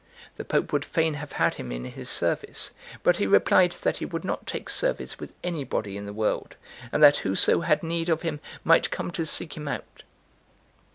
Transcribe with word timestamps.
The 0.37 0.43
Pope 0.43 0.73
would 0.73 0.83
fain 0.83 1.13
have 1.13 1.33
had 1.33 1.53
him 1.53 1.71
in 1.71 1.85
his 1.85 2.09
service, 2.09 2.71
but 3.03 3.17
he 3.17 3.27
replied 3.27 3.73
that 3.83 3.97
he 3.97 4.05
would 4.05 4.25
not 4.25 4.47
take 4.47 4.67
service 4.67 5.19
with 5.19 5.31
anybody 5.43 5.95
in 5.95 6.07
the 6.07 6.11
world, 6.11 6.55
and 6.91 7.03
that 7.03 7.17
whoso 7.17 7.61
had 7.61 7.83
need 7.83 8.09
of 8.09 8.23
him 8.23 8.39
might 8.63 8.89
come 8.89 9.11
to 9.11 9.27
seek 9.27 9.55
him 9.55 9.67
out. 9.67 10.01